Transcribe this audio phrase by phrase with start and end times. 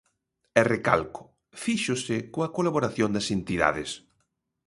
[0.59, 1.23] E recalco,
[1.63, 3.89] fíxose coa colaboración das entidades.